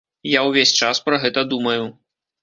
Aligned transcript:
Я 0.35 0.39
ўвесь 0.45 0.71
час 0.79 1.01
пра 1.09 1.19
гэта 1.25 1.43
думаю. 1.51 1.83